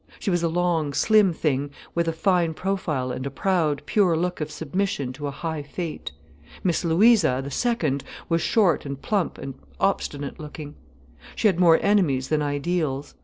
[0.17, 4.41] She was a long, slim thing with a fine profile and a proud, pure look
[4.41, 6.11] of submission to a high fate.
[6.63, 10.73] Miss Louisa, the second, was short and plump and obstinate looking.
[11.35, 13.13] She had more enemies than ideals.